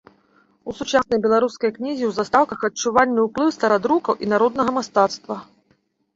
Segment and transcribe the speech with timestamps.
[0.71, 5.41] У сучаснай беларускай кнізе ў застаўках адчувальны уплыў старадрукаў і народнага мастацтва.